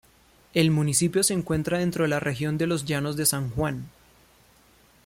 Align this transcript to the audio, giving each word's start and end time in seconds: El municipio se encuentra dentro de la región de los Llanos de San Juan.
El 0.55 0.71
municipio 0.71 1.21
se 1.21 1.35
encuentra 1.35 1.77
dentro 1.77 2.03
de 2.03 2.07
la 2.09 2.19
región 2.19 2.57
de 2.57 2.65
los 2.65 2.85
Llanos 2.85 3.17
de 3.17 3.27
San 3.27 3.51
Juan. 3.51 3.87